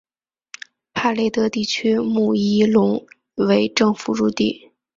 [0.95, 3.05] 帕雷德地区穆伊隆
[3.35, 4.71] 为政府驻地。